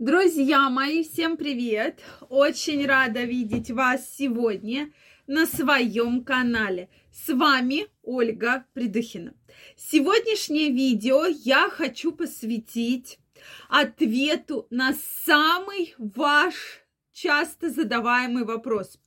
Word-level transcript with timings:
Друзья 0.00 0.68
мои, 0.70 1.04
всем 1.04 1.36
привет! 1.36 2.00
Очень 2.28 2.84
рада 2.84 3.22
видеть 3.22 3.70
вас 3.70 4.12
сегодня 4.12 4.92
на 5.28 5.46
своем 5.46 6.24
канале. 6.24 6.88
С 7.12 7.32
вами 7.32 7.86
Ольга 8.02 8.66
Придухина. 8.72 9.34
Сегодняшнее 9.76 10.72
видео 10.72 11.26
я 11.26 11.68
хочу 11.70 12.10
посвятить 12.10 13.20
ответу 13.68 14.66
на 14.68 14.96
самый 15.24 15.94
ваш 15.96 16.83
часто 17.14 17.70
задаваемый 17.70 18.44
вопрос. 18.44 18.98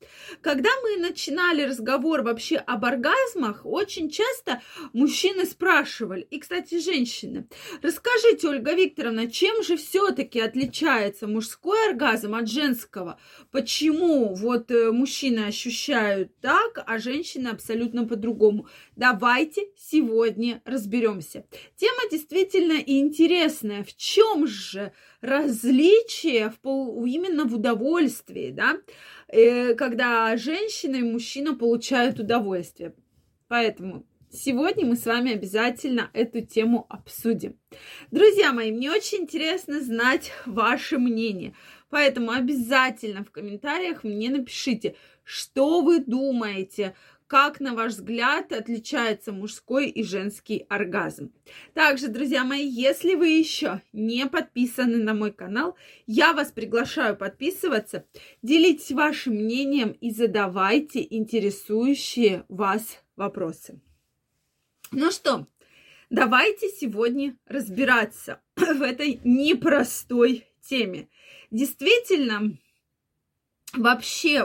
Когда 0.41 0.69
мы 0.81 0.97
начинали 0.97 1.63
разговор 1.63 2.21
вообще 2.21 2.55
об 2.55 2.85
оргазмах, 2.85 3.61
очень 3.65 4.09
часто 4.09 4.61
мужчины 4.93 5.45
спрашивали, 5.45 6.21
и, 6.21 6.39
кстати, 6.39 6.79
женщины, 6.79 7.47
расскажите, 7.81 8.47
Ольга 8.47 8.73
Викторовна, 8.73 9.29
чем 9.29 9.61
же 9.61 9.75
все-таки 9.75 10.39
отличается 10.39 11.27
мужской 11.27 11.89
оргазм 11.89 12.33
от 12.35 12.49
женского? 12.49 13.19
Почему 13.51 14.33
вот 14.33 14.71
э, 14.71 14.91
мужчины 14.91 15.41
ощущают 15.41 16.31
так, 16.39 16.83
а 16.87 16.97
женщины 16.99 17.49
абсолютно 17.49 18.07
по-другому? 18.07 18.67
Давайте 18.95 19.67
сегодня 19.77 20.61
разберемся. 20.63 21.45
Тема 21.75 22.09
действительно 22.09 22.81
интересная. 22.85 23.83
В 23.83 23.95
чем 23.97 24.47
же 24.47 24.93
различие 25.21 26.49
в 26.49 26.59
пол, 26.59 27.05
именно 27.05 27.45
в 27.45 27.55
удовольствии, 27.55 28.51
да, 28.51 28.77
э, 29.27 29.73
когда 29.75 30.35
женщина 30.37 30.97
и 30.97 31.03
мужчина 31.03 31.55
получают 31.55 32.19
удовольствие. 32.19 32.93
Поэтому 33.47 34.05
Сегодня 34.29 34.85
мы 34.85 34.97
с 34.97 35.05
вами 35.05 35.33
обязательно 35.33 36.11
эту 36.13 36.41
тему 36.41 36.85
обсудим. 36.89 37.57
Друзья 38.11 38.51
мои, 38.51 38.73
мне 38.73 38.91
очень 38.91 39.19
интересно 39.19 39.79
знать 39.79 40.31
ваше 40.45 40.97
мнение, 40.97 41.55
поэтому 41.89 42.31
обязательно 42.31 43.23
в 43.23 43.31
комментариях 43.31 44.03
мне 44.03 44.29
напишите, 44.29 44.95
что 45.23 45.81
вы 45.81 46.03
думаете, 46.03 46.93
как, 47.27 47.59
на 47.59 47.75
ваш 47.75 47.93
взгляд, 47.93 48.53
отличается 48.53 49.31
мужской 49.31 49.89
и 49.89 50.03
женский 50.03 50.65
оргазм. 50.69 51.33
Также, 51.73 52.07
друзья 52.07 52.43
мои, 52.43 52.65
если 52.65 53.15
вы 53.15 53.27
еще 53.27 53.81
не 53.91 54.25
подписаны 54.27 54.97
на 54.97 55.13
мой 55.13 55.31
канал, 55.31 55.75
я 56.05 56.33
вас 56.33 56.51
приглашаю 56.51 57.17
подписываться, 57.17 58.05
делитесь 58.41 58.91
вашим 58.91 59.33
мнением 59.33 59.91
и 59.91 60.11
задавайте 60.11 61.05
интересующие 61.09 62.45
вас 62.47 62.99
вопросы. 63.17 63.81
Ну 64.91 65.11
что, 65.11 65.47
давайте 66.09 66.69
сегодня 66.69 67.37
разбираться 67.45 68.41
в 68.55 68.81
этой 68.81 69.19
непростой 69.25 70.45
теме. 70.61 71.09
Действительно, 71.51 72.57
вообще 73.73 74.43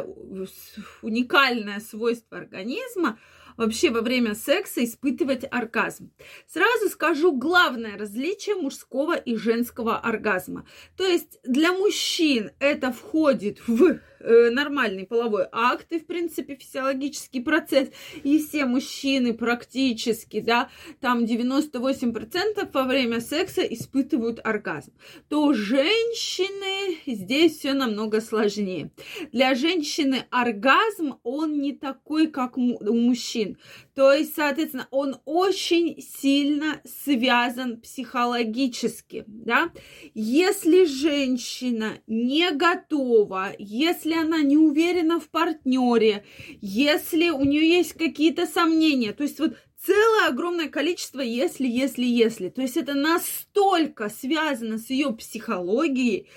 уникальное 1.03 1.81
свойство 1.81 2.39
организма 2.39 3.19
вообще 3.57 3.91
во 3.91 4.01
время 4.01 4.35
секса 4.35 4.85
испытывать 4.85 5.45
оргазм. 5.51 6.11
Сразу 6.47 6.89
скажу 6.89 7.33
главное 7.33 7.99
различие 7.99 8.57
мужского 8.57 9.15
и 9.15 9.37
женского 9.37 9.99
оргазма. 9.99 10.67
То 10.97 11.05
есть 11.05 11.39
для 11.45 11.73
мужчин 11.73 12.51
это 12.59 12.93
входит 12.93 13.61
в 13.67 14.01
нормальный 14.25 15.07
половой 15.07 15.47
акт 15.53 15.87
и, 15.91 15.99
в 15.99 16.07
принципе, 16.07 16.57
физиологический 16.57 17.43
процесс. 17.43 17.89
И 18.23 18.39
все 18.39 18.65
мужчины 18.65 19.35
практически, 19.35 20.41
да, 20.41 20.71
там 21.01 21.25
98% 21.25 22.69
во 22.73 22.85
время 22.85 23.21
секса 23.21 23.63
испытывают 23.63 24.41
оргазм. 24.45 24.93
То 25.29 25.53
женщины 25.53 26.99
здесь 27.07 27.59
все 27.59 27.75
намного 27.75 28.21
сложнее. 28.21 28.91
Для 29.33 29.55
женщины 29.55 30.25
оргазм, 30.31 31.17
он 31.23 31.61
не 31.61 31.73
такой, 31.73 32.29
как 32.29 32.57
у 32.59 32.95
мужчин. 32.95 33.59
То 33.95 34.13
есть, 34.13 34.35
соответственно, 34.35 34.89
он 34.91 35.21
очень 35.27 36.01
сильно 36.01 36.81
связан 36.85 37.81
психологически, 37.81 39.25
да. 39.27 39.71
Если 40.15 40.87
женщина 40.87 41.99
не 42.07 42.51
готова, 42.53 43.53
если 43.59 44.15
она 44.15 44.41
не 44.41 44.57
уверена 44.57 45.21
в 45.21 45.29
партнере, 45.29 46.25
если 46.61 47.29
у 47.29 47.45
нее 47.45 47.69
есть 47.69 47.93
какие-то 47.93 48.47
сомнения, 48.47 49.13
то 49.13 49.25
есть 49.25 49.39
вот 49.39 49.57
целое 49.85 50.29
огромное 50.29 50.69
количество 50.69 51.21
если, 51.21 51.67
если, 51.67 52.05
если. 52.05 52.49
То 52.49 52.63
есть 52.63 52.77
это 52.77 52.95
настолько 52.95 54.09
связано 54.09 54.79
с 54.79 54.89
ее 54.91 55.13
психологией, 55.13 56.29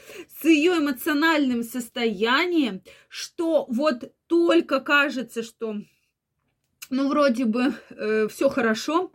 с 0.42 0.46
ее 0.46 0.80
эмоциональным 0.80 1.64
состоянием, 1.64 2.82
что 3.08 3.66
вот 3.70 4.12
только 4.28 4.80
кажется, 4.80 5.44
что 5.44 5.76
ну 6.90 7.10
вроде 7.10 7.46
бы 7.46 7.74
э, 7.90 8.28
все 8.28 8.50
хорошо, 8.50 9.12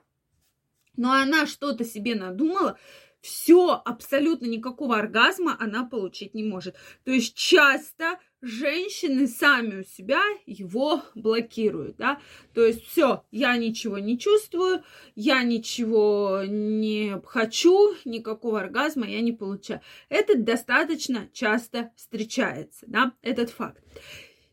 но 0.96 1.12
она 1.12 1.46
что-то 1.46 1.84
себе 1.84 2.14
надумала, 2.14 2.78
все, 3.20 3.82
абсолютно 3.84 4.46
никакого 4.46 4.96
оргазма 4.96 5.56
она 5.58 5.84
получить 5.84 6.34
не 6.34 6.42
может. 6.42 6.76
То 7.04 7.10
есть 7.10 7.36
часто 7.36 8.18
женщины 8.40 9.26
сами 9.26 9.80
у 9.80 9.84
себя 9.84 10.22
его 10.46 11.02
блокируют, 11.14 11.96
да, 11.96 12.18
то 12.54 12.64
есть 12.64 12.86
все, 12.86 13.22
я 13.30 13.56
ничего 13.58 13.98
не 13.98 14.18
чувствую, 14.18 14.82
я 15.14 15.42
ничего 15.42 16.42
не 16.46 17.20
хочу, 17.26 17.94
никакого 18.06 18.60
оргазма 18.60 19.06
я 19.06 19.20
не 19.20 19.32
получаю. 19.32 19.82
Это 20.08 20.38
достаточно 20.38 21.28
часто 21.34 21.92
встречается, 21.96 22.86
да, 22.88 23.12
этот 23.20 23.50
факт. 23.50 23.82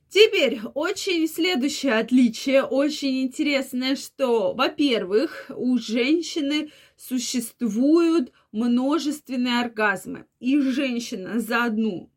Теперь 0.09 0.61
очень 0.73 1.27
следующее 1.27 1.95
отличие, 1.95 2.63
очень 2.63 3.23
интересное, 3.23 3.95
что, 3.95 4.53
во-первых, 4.53 5.51
у 5.53 5.77
женщины 5.77 6.71
существуют 6.95 8.31
множественные 8.53 9.59
оргазмы. 9.59 10.25
И 10.39 10.59
женщина 10.59 11.39
за 11.39 11.65
одну 11.65 12.09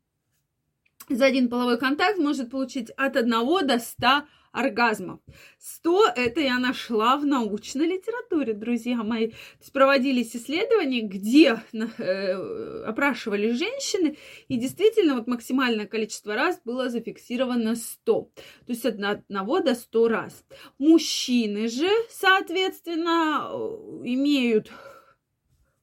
за 1.08 1.24
один 1.24 1.48
половой 1.48 1.78
контакт 1.78 2.18
может 2.18 2.50
получить 2.50 2.90
от 2.90 3.16
1 3.16 3.30
до 3.66 3.78
100 3.78 4.24
оргазмов. 4.52 5.20
100 5.58 6.08
это 6.16 6.40
я 6.40 6.58
нашла 6.58 7.16
в 7.16 7.24
научной 7.24 7.86
литературе, 7.86 8.52
друзья 8.52 8.96
мои. 9.02 9.28
То 9.28 9.36
есть 9.60 9.72
проводились 9.72 10.34
исследования, 10.34 11.02
где 11.02 11.62
э, 11.72 12.82
опрашивали 12.84 13.52
женщины, 13.52 14.16
и 14.48 14.56
действительно 14.56 15.14
вот 15.14 15.26
максимальное 15.26 15.86
количество 15.86 16.34
раз 16.34 16.60
было 16.64 16.88
зафиксировано 16.88 17.76
100. 17.76 18.02
То 18.04 18.32
есть 18.66 18.84
от 18.84 18.94
1 18.94 19.24
до 19.28 19.74
100 19.74 20.08
раз. 20.08 20.44
Мужчины 20.78 21.68
же, 21.68 21.88
соответственно, 22.10 23.48
э, 23.50 23.56
имеют 24.04 24.70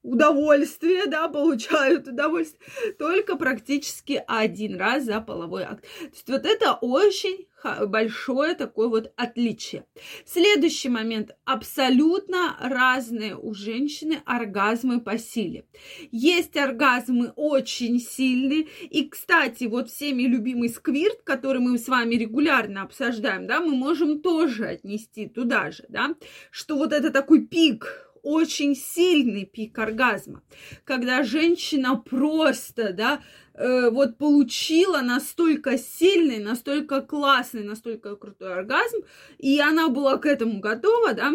удовольствие, 0.08 1.06
да, 1.08 1.28
получают 1.28 2.08
удовольствие 2.08 2.94
только 2.94 3.36
практически 3.36 4.24
один 4.26 4.78
раз 4.78 5.04
за 5.04 5.20
половой 5.20 5.64
акт. 5.64 5.84
То 5.84 6.06
есть 6.14 6.30
вот 6.30 6.46
это 6.46 6.74
очень 6.74 7.48
большое 7.88 8.56
такое 8.56 8.88
вот 8.88 9.12
отличие. 9.16 9.86
Следующий 10.26 10.90
момент. 10.90 11.32
Абсолютно 11.44 12.56
разные 12.62 13.36
у 13.36 13.54
женщины 13.54 14.22
оргазмы 14.26 15.02
по 15.02 15.18
силе. 15.18 15.66
Есть 16.12 16.56
оргазмы 16.56 17.34
очень 17.36 18.00
сильные. 18.00 18.68
И, 18.90 19.10
кстати, 19.10 19.66
вот 19.66 19.90
всеми 19.90 20.24
любимый 20.24 20.70
сквирт, 20.70 21.24
который 21.24 21.60
мы 21.60 21.78
с 21.78 21.88
вами 21.88 22.16
регулярно 22.16 22.84
обсуждаем, 22.84 23.48
да, 23.48 23.60
мы 23.60 23.76
можем 23.76 24.22
тоже 24.22 24.68
отнести 24.68 25.28
туда 25.28 25.72
же, 25.72 25.84
да, 25.90 26.16
что 26.52 26.78
вот 26.78 26.94
это 26.94 27.12
такой 27.12 27.46
пик 27.46 28.07
очень 28.24 28.76
сильный 28.76 29.46
пик 29.46 29.78
оргазма, 29.78 30.44
когда 30.84 31.24
женщина 31.24 31.96
просто, 31.96 32.94
да, 32.94 33.22
э, 33.54 33.90
вот 33.90 34.18
получила 34.18 35.02
настолько 35.02 35.78
сильный, 35.78 36.40
настолько 36.40 37.02
классный, 37.02 37.64
настолько 37.64 38.16
крутой 38.16 38.54
оргазм, 38.54 38.98
и 39.38 39.60
она 39.60 39.90
была 39.90 40.18
к 40.18 40.26
этому 40.26 40.60
готова, 40.60 41.14
да, 41.14 41.34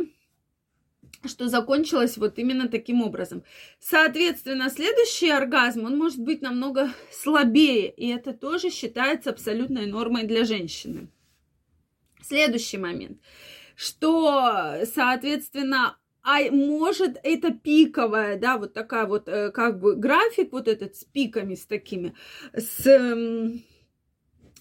что 1.29 1.49
закончилось 1.49 2.17
вот 2.17 2.39
именно 2.39 2.69
таким 2.69 3.03
образом. 3.03 3.45
Соответственно, 3.79 4.71
следующий 4.71 5.31
оргазм, 5.31 5.85
он 5.85 5.97
может 5.97 6.19
быть 6.19 6.43
намного 6.43 6.91
слабее, 7.11 7.91
и 7.91 8.09
это 8.09 8.33
тоже 8.33 8.71
считается 8.71 9.31
абсолютной 9.31 9.87
нормой 9.87 10.25
для 10.25 10.45
женщины. 10.45 11.09
Следующий 12.23 12.79
момент, 12.79 13.19
что, 13.75 14.85
соответственно, 14.85 15.99
а 16.23 16.41
может 16.51 17.19
это 17.23 17.53
пиковая, 17.53 18.39
да, 18.39 18.59
вот 18.59 18.73
такая 18.73 19.07
вот 19.07 19.29
э, 19.29 19.51
как 19.51 19.81
бы 19.81 19.97
график 19.97 20.53
вот 20.53 20.69
этот 20.69 20.97
с 20.97 21.05
пиками, 21.05 21.55
с 21.55 21.67
такими, 21.67 22.15
с 22.55 22.87
эм, 22.87 23.63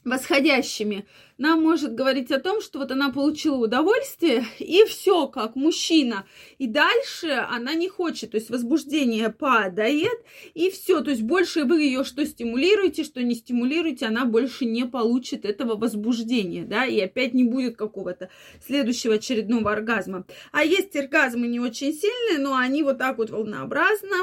восходящими, 0.03 1.05
нам 1.37 1.61
может 1.61 1.95
говорить 1.95 2.31
о 2.31 2.39
том, 2.39 2.61
что 2.61 2.79
вот 2.79 2.91
она 2.91 3.11
получила 3.11 3.55
удовольствие, 3.55 4.45
и 4.59 4.83
все, 4.85 5.27
как 5.27 5.55
мужчина. 5.55 6.25
И 6.57 6.67
дальше 6.67 7.29
она 7.49 7.73
не 7.73 7.89
хочет, 7.89 8.31
то 8.31 8.37
есть 8.37 8.49
возбуждение 8.49 9.29
падает, 9.29 10.23
и 10.53 10.69
все. 10.69 11.01
То 11.01 11.11
есть 11.11 11.23
больше 11.23 11.63
вы 11.63 11.81
ее 11.81 12.03
что 12.03 12.25
стимулируете, 12.25 13.03
что 13.03 13.23
не 13.23 13.35
стимулируете, 13.35 14.05
она 14.05 14.25
больше 14.25 14.65
не 14.65 14.85
получит 14.85 15.45
этого 15.45 15.75
возбуждения, 15.75 16.63
да, 16.63 16.85
и 16.85 16.99
опять 16.99 17.33
не 17.33 17.43
будет 17.43 17.77
какого-то 17.77 18.29
следующего 18.65 19.15
очередного 19.15 19.71
оргазма. 19.71 20.25
А 20.51 20.63
есть 20.63 20.95
оргазмы 20.95 21.47
не 21.47 21.59
очень 21.59 21.93
сильные, 21.93 22.39
но 22.39 22.55
они 22.55 22.83
вот 22.83 22.97
так 22.97 23.17
вот 23.17 23.29
волнообразно 23.29 24.15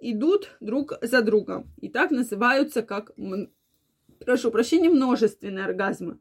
идут 0.00 0.50
друг 0.60 0.94
за 1.02 1.22
другом. 1.22 1.72
И 1.80 1.88
так 1.88 2.10
называются 2.10 2.82
как 2.82 3.12
прошу 4.24 4.50
прощения, 4.50 4.90
множественные 4.90 5.64
оргазмы. 5.64 6.18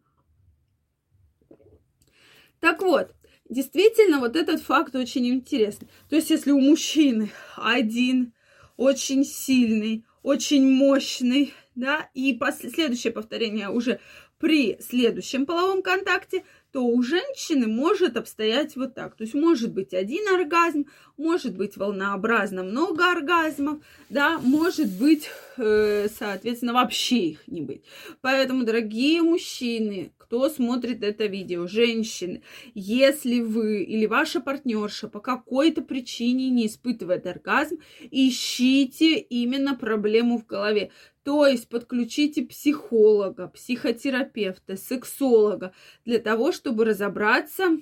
Так 2.60 2.82
вот, 2.82 3.14
действительно, 3.50 4.20
вот 4.20 4.36
этот 4.36 4.62
факт 4.62 4.96
очень 4.96 5.28
интересный. 5.28 5.88
То 6.10 6.16
есть, 6.16 6.30
если 6.30 6.52
у 6.52 6.60
мужчины 6.60 7.32
один 7.56 8.34
очень 8.78 9.24
сильный, 9.24 10.06
очень 10.24 10.70
мощный, 10.70 11.54
да, 11.80 12.10
и 12.14 12.34
после, 12.34 12.70
следующее 12.70 13.14
повторение 13.14 13.70
уже 13.70 14.00
при 14.38 14.78
следующем 14.80 15.46
половом 15.46 15.82
контакте, 15.82 16.44
то 16.72 16.86
у 16.86 17.02
женщины 17.02 17.68
может 17.68 18.16
обстоять 18.16 18.76
вот 18.76 18.94
так. 18.94 19.16
То 19.16 19.24
есть 19.24 19.34
может 19.34 19.74
быть 19.74 19.94
один 19.94 20.28
оргазм, 20.34 20.86
может 21.18 21.58
быть 21.58 21.78
волнообразно 21.78 22.64
много 22.64 23.12
оргазмов, 23.12 23.80
да, 24.10 24.40
может 24.40 24.90
быть, 24.98 25.30
э, 25.58 26.08
соответственно, 26.18 26.74
вообще 26.74 27.18
их 27.18 27.48
не 27.48 27.62
быть. 27.62 27.84
Поэтому, 28.22 28.64
дорогие 28.64 29.22
мужчины, 29.24 30.14
кто 30.18 30.48
смотрит 30.48 31.04
это 31.04 31.26
видео, 31.26 31.66
женщины, 31.66 32.44
если 32.76 33.42
вы 33.42 33.82
или 33.82 34.06
ваша 34.06 34.40
партнерша 34.40 35.08
по 35.08 35.20
какой-то 35.20 35.82
причине 35.82 36.52
не 36.52 36.68
испытывает 36.68 37.26
оргазм, 37.26 37.78
ищите 38.12 39.18
именно 39.18 39.76
проблему 39.76 40.38
в 40.38 40.46
голове. 40.46 40.92
То 41.30 41.46
есть 41.46 41.70
подключите 41.70 42.44
психолога, 42.44 43.50
психотерапевта, 43.50 44.76
сексолога 44.76 45.74
для 46.04 46.18
того, 46.18 46.52
чтобы 46.52 46.86
разобраться, 46.86 47.78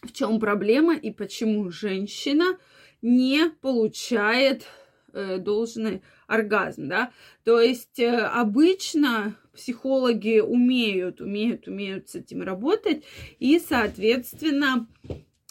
в 0.00 0.12
чем 0.12 0.38
проблема 0.38 0.94
и 0.94 1.10
почему 1.10 1.72
женщина 1.72 2.56
не 3.02 3.50
получает 3.60 4.64
э, 5.12 5.38
должный 5.38 6.02
оргазм, 6.28 6.86
да. 6.86 7.10
То 7.42 7.60
есть 7.60 7.98
э, 7.98 8.08
обычно 8.08 9.34
психологи 9.52 10.38
умеют, 10.38 11.20
умеют, 11.20 11.66
умеют 11.66 12.10
с 12.10 12.14
этим 12.14 12.42
работать 12.42 13.02
и, 13.40 13.58
соответственно, 13.58 14.86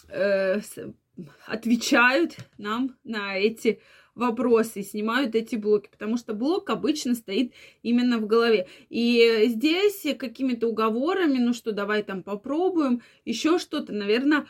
э, 0.08 0.62
отвечают 1.46 2.38
нам 2.56 2.96
на 3.04 3.36
эти 3.36 3.82
вопросы, 4.20 4.82
снимают 4.82 5.34
эти 5.34 5.56
блоки, 5.56 5.88
потому 5.90 6.16
что 6.16 6.34
блок 6.34 6.70
обычно 6.70 7.14
стоит 7.14 7.52
именно 7.82 8.18
в 8.18 8.26
голове. 8.26 8.68
И 8.88 9.46
здесь 9.48 10.06
какими-то 10.16 10.68
уговорами, 10.68 11.38
ну 11.38 11.52
что, 11.52 11.72
давай 11.72 12.04
там 12.04 12.22
попробуем, 12.22 13.02
еще 13.24 13.58
что-то, 13.58 13.92
наверное, 13.92 14.46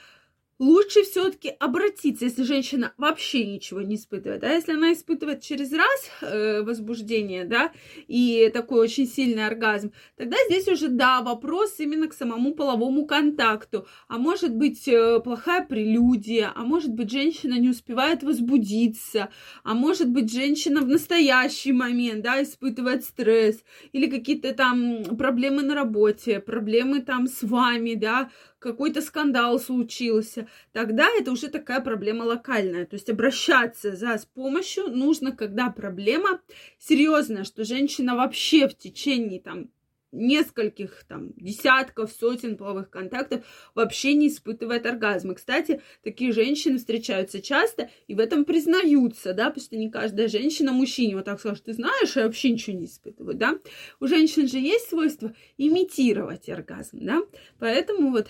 лучше 0.61 1.05
все-таки 1.05 1.49
обратиться, 1.59 2.27
если 2.27 2.43
женщина 2.45 2.93
вообще 2.99 3.47
ничего 3.47 3.81
не 3.81 3.97
испытывает. 3.97 4.45
А 4.45 4.49
если 4.53 4.75
она 4.75 4.93
испытывает 4.93 5.41
через 5.41 5.73
раз 5.73 6.11
э, 6.21 6.63
возбуждение, 6.63 7.47
да, 7.47 7.73
и 8.07 8.51
такой 8.53 8.81
очень 8.81 9.07
сильный 9.07 9.47
оргазм, 9.47 9.93
тогда 10.17 10.37
здесь 10.49 10.69
уже, 10.69 10.89
да, 10.89 11.23
вопрос 11.23 11.77
именно 11.79 12.09
к 12.09 12.13
самому 12.13 12.55
половому 12.55 13.07
контакту. 13.07 13.87
А 14.07 14.19
может 14.19 14.55
быть 14.55 14.87
э, 14.87 15.21
плохая 15.21 15.65
прелюдия, 15.65 16.53
а 16.55 16.63
может 16.63 16.93
быть 16.93 17.11
женщина 17.11 17.59
не 17.59 17.71
успевает 17.71 18.23
возбудиться, 18.23 19.31
а 19.65 19.73
может 19.73 20.11
быть 20.11 20.31
женщина 20.31 20.83
в 20.83 20.89
настоящий 20.89 21.73
момент, 21.73 22.23
да, 22.23 22.43
испытывает 22.43 23.05
стресс 23.05 23.65
или 23.93 24.11
какие-то 24.11 24.53
там 24.53 25.05
проблемы 25.17 25.63
на 25.63 25.75
работе, 25.75 26.39
проблемы 26.39 27.01
там 27.01 27.29
с 27.29 27.43
вами, 27.43 27.95
да, 27.95 28.31
какой-то 28.61 29.01
скандал 29.01 29.59
случился, 29.59 30.47
тогда 30.73 31.09
это 31.19 31.33
уже 31.33 31.49
такая 31.49 31.81
проблема 31.81 32.25
локальная. 32.25 32.87
То 32.87 32.95
есть 32.95 33.11
обращаться 33.11 33.97
за 33.97 34.19
с 34.19 34.27
помощью 34.27 34.89
нужно, 34.89 35.33
когда 35.33 35.71
проблема 35.71 36.41
серьезная, 36.79 37.45
что 37.45 37.65
женщина 37.65 38.17
вообще 38.17 38.69
в 38.69 38.77
течение 38.77 39.41
там 39.41 39.69
нескольких 40.13 41.05
там 41.07 41.33
десятков, 41.37 42.11
сотен 42.13 42.57
половых 42.57 42.91
контактов 42.91 43.45
вообще 43.75 44.15
не 44.15 44.29
испытывает 44.29 44.87
оргазма. 44.87 45.35
Кстати, 45.35 45.83
такие 46.03 46.33
женщины 46.33 46.79
встречаются 46.79 47.41
часто 47.41 47.91
и 48.09 48.15
в 48.15 48.19
этом 48.19 48.45
признаются, 48.45 49.33
да, 49.35 49.47
потому 49.51 49.65
что 49.65 49.77
не 49.77 49.91
каждая 49.91 50.29
женщина 50.29 50.73
мужчине 50.73 51.17
вот 51.17 51.27
так 51.27 51.39
скажет, 51.39 51.65
ты 51.65 51.73
знаешь, 51.73 52.17
я 52.17 52.25
вообще 52.25 52.51
ничего 52.51 52.77
не 52.77 52.87
испытываю, 52.87 53.37
да. 53.37 53.59
У 54.01 54.07
женщин 54.07 54.49
же 54.49 54.59
есть 54.59 54.89
свойство 54.89 55.33
имитировать 55.59 56.49
оргазм, 56.49 57.05
да, 57.05 57.23
поэтому 57.59 58.11
вот 58.11 58.29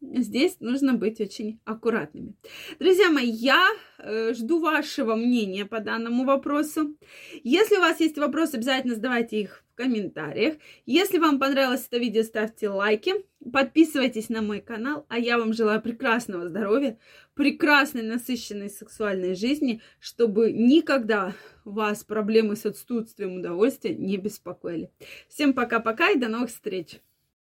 здесь 0.00 0.56
нужно 0.60 0.94
быть 0.94 1.20
очень 1.20 1.60
аккуратными. 1.64 2.34
Друзья 2.78 3.10
мои, 3.10 3.28
я 3.28 3.66
э, 3.98 4.32
жду 4.34 4.60
вашего 4.60 5.14
мнения 5.14 5.64
по 5.64 5.80
данному 5.80 6.24
вопросу. 6.24 6.96
Если 7.42 7.76
у 7.76 7.80
вас 7.80 8.00
есть 8.00 8.18
вопросы, 8.18 8.56
обязательно 8.56 8.94
задавайте 8.94 9.40
их 9.40 9.64
в 9.72 9.74
комментариях. 9.76 10.56
Если 10.86 11.18
вам 11.18 11.38
понравилось 11.38 11.86
это 11.86 11.98
видео, 11.98 12.22
ставьте 12.22 12.68
лайки, 12.68 13.14
подписывайтесь 13.52 14.28
на 14.28 14.42
мой 14.42 14.60
канал, 14.60 15.06
а 15.08 15.18
я 15.18 15.38
вам 15.38 15.52
желаю 15.52 15.80
прекрасного 15.80 16.48
здоровья, 16.48 16.98
прекрасной 17.34 18.02
насыщенной 18.02 18.70
сексуальной 18.70 19.34
жизни, 19.34 19.80
чтобы 20.00 20.52
никогда 20.52 21.34
вас 21.64 22.04
проблемы 22.04 22.56
с 22.56 22.66
отсутствием 22.66 23.36
удовольствия 23.36 23.94
не 23.94 24.16
беспокоили. 24.16 24.90
Всем 25.28 25.52
пока-пока 25.52 26.10
и 26.10 26.18
до 26.18 26.28
новых 26.28 26.50
встреч! 26.50 27.00